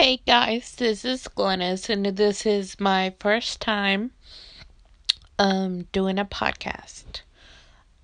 Hey 0.00 0.20
guys, 0.24 0.76
this 0.76 1.04
is 1.04 1.26
Glennis, 1.26 1.90
and 1.90 2.06
this 2.06 2.46
is 2.46 2.78
my 2.78 3.16
first 3.18 3.60
time 3.60 4.12
um 5.40 5.88
doing 5.90 6.20
a 6.20 6.24
podcast. 6.24 7.22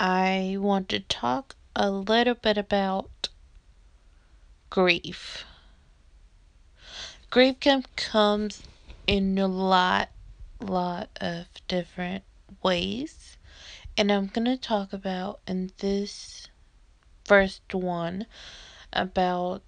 I 0.00 0.56
want 0.58 0.88
to 0.88 1.00
talk 1.00 1.54
a 1.76 1.90
little 1.90 2.32
bit 2.32 2.56
about 2.56 3.28
grief. 4.70 5.44
Grief 7.28 7.60
can 7.60 7.84
comes 7.94 8.62
in 9.06 9.36
a 9.36 9.46
lot 9.46 10.08
lot 10.62 11.10
of 11.20 11.44
different 11.68 12.24
ways, 12.62 13.36
and 13.98 14.10
I'm 14.10 14.30
to 14.30 14.56
talk 14.56 14.94
about 14.94 15.40
in 15.46 15.72
this 15.76 16.48
first 17.26 17.74
one 17.74 18.24
about 18.94 19.62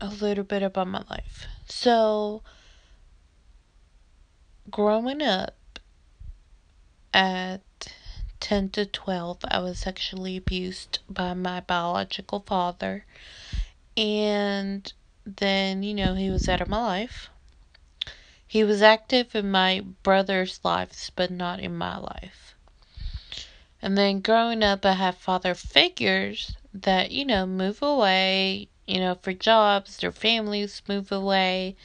a 0.00 0.08
little 0.08 0.44
bit 0.44 0.62
about 0.62 0.88
my 0.88 1.02
life. 1.10 1.46
So, 1.66 2.42
growing 4.70 5.22
up 5.22 5.54
at 7.12 7.62
10 8.40 8.70
to 8.70 8.86
12, 8.86 9.38
I 9.48 9.58
was 9.58 9.78
sexually 9.78 10.36
abused 10.36 11.00
by 11.08 11.34
my 11.34 11.60
biological 11.60 12.40
father. 12.46 13.04
And 13.96 14.92
then, 15.26 15.82
you 15.82 15.94
know, 15.94 16.14
he 16.14 16.30
was 16.30 16.48
out 16.48 16.60
of 16.60 16.68
my 16.68 16.82
life. 16.82 17.28
He 18.46 18.64
was 18.64 18.82
active 18.82 19.34
in 19.34 19.50
my 19.50 19.82
brother's 20.02 20.58
lives, 20.64 21.10
but 21.14 21.30
not 21.30 21.60
in 21.60 21.76
my 21.76 21.98
life. 21.98 22.54
And 23.82 23.96
then 23.96 24.20
growing 24.20 24.62
up, 24.62 24.84
I 24.84 24.92
had 24.92 25.14
father 25.14 25.54
figures 25.54 26.56
that, 26.74 27.10
you 27.10 27.24
know, 27.24 27.46
move 27.46 27.82
away, 27.82 28.68
you 28.90 28.98
know, 29.00 29.14
for 29.14 29.32
jobs, 29.32 29.96
their 29.98 30.12
families 30.12 30.82
move 30.88 31.12
away. 31.12 31.76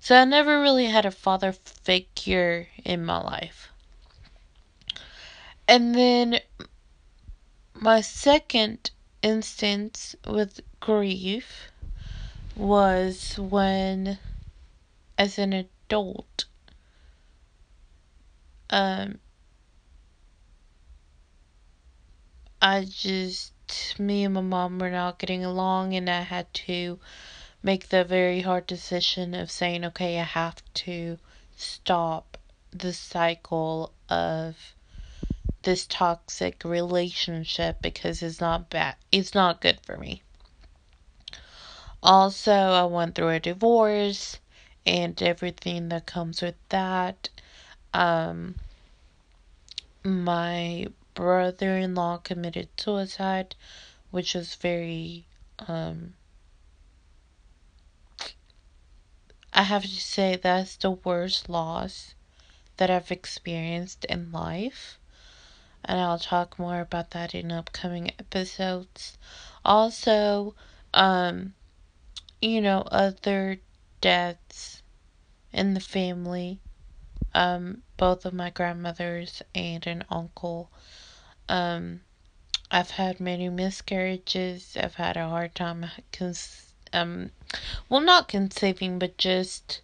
So 0.00 0.16
I 0.16 0.24
never 0.24 0.60
really 0.60 0.86
had 0.86 1.04
a 1.04 1.10
father 1.10 1.52
figure 1.52 2.68
in 2.84 3.04
my 3.04 3.20
life. 3.20 3.70
And 5.68 5.94
then 5.94 6.40
my 7.74 8.00
second 8.00 8.90
instance 9.22 10.16
with 10.26 10.60
grief 10.80 11.70
was 12.56 13.38
when, 13.38 14.18
as 15.16 15.38
an 15.38 15.52
adult, 15.52 16.46
um, 18.70 19.18
I 22.62 22.84
just 22.84 23.52
me 23.98 24.24
and 24.24 24.34
my 24.34 24.40
mom 24.40 24.78
were 24.78 24.90
not 24.90 25.18
getting 25.18 25.44
along, 25.44 25.94
and 25.94 26.08
I 26.08 26.22
had 26.22 26.52
to 26.54 26.98
make 27.62 27.88
the 27.88 28.04
very 28.04 28.40
hard 28.40 28.66
decision 28.66 29.34
of 29.34 29.50
saying, 29.50 29.84
okay, 29.84 30.18
I 30.18 30.24
have 30.24 30.62
to 30.74 31.18
stop 31.56 32.38
the 32.72 32.92
cycle 32.92 33.92
of 34.08 34.56
this 35.62 35.86
toxic 35.86 36.64
relationship 36.64 37.82
because 37.82 38.22
it's 38.22 38.40
not 38.40 38.70
bad. 38.70 38.96
It's 39.12 39.34
not 39.34 39.60
good 39.60 39.80
for 39.82 39.96
me. 39.96 40.22
Also, 42.02 42.52
I 42.52 42.84
went 42.84 43.14
through 43.14 43.28
a 43.28 43.40
divorce 43.40 44.38
and 44.86 45.20
everything 45.22 45.90
that 45.90 46.06
comes 46.06 46.40
with 46.40 46.54
that. 46.70 47.28
Um, 47.92 48.54
my 50.02 50.86
brother 51.14 51.76
in 51.76 51.94
law 51.94 52.18
committed 52.18 52.68
suicide, 52.78 53.54
which 54.10 54.34
was 54.34 54.54
very, 54.54 55.26
um, 55.68 56.14
I 59.52 59.62
have 59.62 59.82
to 59.82 59.88
say 59.88 60.36
that's 60.36 60.76
the 60.76 60.92
worst 60.92 61.48
loss 61.48 62.14
that 62.76 62.90
I've 62.90 63.10
experienced 63.10 64.04
in 64.06 64.32
life. 64.32 64.98
And 65.84 66.00
I'll 66.00 66.18
talk 66.18 66.58
more 66.58 66.80
about 66.80 67.10
that 67.12 67.34
in 67.34 67.50
upcoming 67.50 68.10
episodes. 68.18 69.18
Also, 69.64 70.54
um, 70.92 71.54
you 72.40 72.60
know, 72.60 72.82
other 72.90 73.60
deaths 74.00 74.82
in 75.52 75.74
the 75.74 75.80
family. 75.80 76.60
Um, 77.34 77.82
both 77.96 78.24
of 78.24 78.34
my 78.34 78.50
grandmothers 78.50 79.42
and 79.54 79.86
an 79.86 80.04
uncle 80.10 80.70
um, 81.48 82.00
I've 82.70 82.92
had 82.92 83.18
many 83.18 83.48
miscarriages. 83.48 84.76
I've 84.76 84.94
had 84.94 85.16
a 85.16 85.28
hard 85.28 85.54
time 85.54 85.86
cons- 86.12 86.72
um, 86.92 87.32
well, 87.88 88.00
not 88.00 88.28
conceiving, 88.28 88.98
but 89.00 89.18
just 89.18 89.80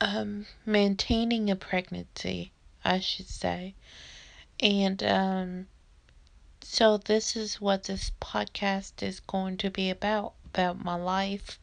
um, 0.00 0.46
maintaining 0.66 1.48
a 1.50 1.56
pregnancy, 1.56 2.52
I 2.84 3.00
should 3.00 3.28
say. 3.28 3.74
And 4.60 5.02
um, 5.02 5.66
so 6.62 6.98
this 6.98 7.34
is 7.34 7.60
what 7.60 7.84
this 7.84 8.12
podcast 8.20 9.02
is 9.02 9.20
going 9.20 9.56
to 9.58 9.70
be 9.70 9.88
about 9.88 10.34
about 10.44 10.84
my 10.84 10.96
life. 10.96 11.58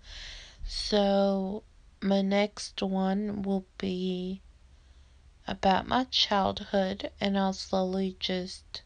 So 0.66 1.64
my 2.02 2.22
next 2.22 2.82
one 2.82 3.42
will 3.42 3.66
be 3.78 4.42
about 5.48 5.88
my 5.88 6.04
childhood, 6.06 7.12
and 7.20 7.38
I'll 7.38 7.54
slowly 7.54 8.16
just 8.20 8.82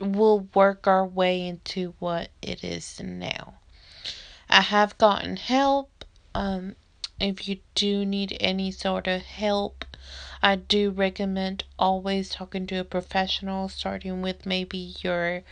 we'll 0.00 0.48
work 0.54 0.86
our 0.86 1.06
way 1.06 1.46
into 1.46 1.94
what 1.98 2.30
it 2.40 2.64
is 2.64 3.00
now. 3.00 3.54
I 4.48 4.60
have 4.60 4.98
gotten 4.98 5.36
help. 5.36 6.04
Um, 6.34 6.76
if 7.20 7.46
you 7.48 7.58
do 7.74 8.04
need 8.04 8.36
any 8.40 8.70
sort 8.72 9.06
of 9.06 9.22
help, 9.22 9.84
I 10.42 10.56
do 10.56 10.90
recommend 10.90 11.64
always 11.78 12.30
talking 12.30 12.66
to 12.66 12.76
a 12.76 12.84
professional, 12.84 13.68
starting 13.68 14.22
with 14.22 14.44
maybe 14.44 14.94
your 15.00 15.42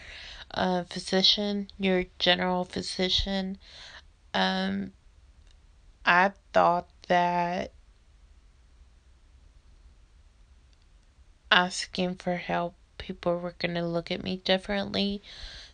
uh, 0.52 0.82
physician, 0.84 1.68
your 1.78 2.06
general 2.18 2.64
physician. 2.64 3.58
Um, 4.34 4.92
I 6.04 6.32
thought 6.52 6.88
that 7.08 7.72
asking 11.50 12.16
for 12.16 12.36
help, 12.36 12.74
people 12.98 13.38
were 13.38 13.54
going 13.58 13.74
to 13.74 13.86
look 13.86 14.10
at 14.10 14.22
me 14.22 14.36
differently, 14.36 15.22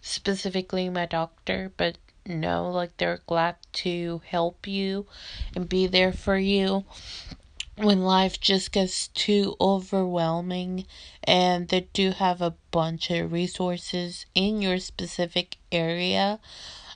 specifically 0.00 0.88
my 0.88 1.06
doctor, 1.06 1.72
but 1.76 1.98
no, 2.24 2.70
like 2.70 2.96
they're 2.96 3.20
glad 3.26 3.56
to 3.72 4.20
help 4.26 4.66
you 4.66 5.06
and 5.54 5.68
be 5.68 5.86
there 5.86 6.12
for 6.12 6.36
you 6.36 6.84
when 7.76 8.02
life 8.02 8.40
just 8.40 8.72
gets 8.72 9.08
too 9.08 9.54
overwhelming 9.60 10.86
and 11.24 11.68
they 11.68 11.88
do 11.92 12.10
have 12.10 12.40
a 12.40 12.54
bunch 12.70 13.10
of 13.10 13.32
resources 13.32 14.24
in 14.34 14.62
your 14.62 14.78
specific 14.78 15.56
area. 15.70 16.40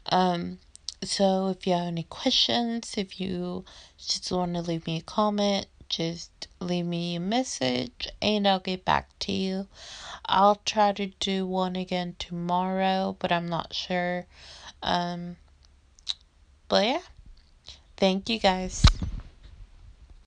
Um 0.06 0.58
so 1.02 1.48
if 1.48 1.66
you 1.66 1.72
have 1.72 1.86
any 1.86 2.02
questions 2.04 2.94
if 2.96 3.20
you 3.20 3.64
just 3.98 4.30
want 4.30 4.54
to 4.54 4.60
leave 4.60 4.86
me 4.86 4.98
a 4.98 5.02
comment 5.02 5.66
just 5.90 6.46
leave 6.60 6.86
me 6.86 7.16
a 7.16 7.20
message 7.20 8.08
and 8.22 8.46
I'll 8.46 8.60
get 8.60 8.84
back 8.84 9.10
to 9.20 9.32
you. 9.32 9.66
I'll 10.24 10.60
try 10.64 10.92
to 10.92 11.06
do 11.06 11.46
one 11.46 11.76
again 11.76 12.14
tomorrow, 12.18 13.16
but 13.18 13.32
I'm 13.32 13.48
not 13.48 13.74
sure. 13.74 14.26
Um, 14.82 15.36
but 16.68 16.86
yeah, 16.86 17.02
thank 17.96 18.30
you 18.30 18.38
guys. 18.38 18.86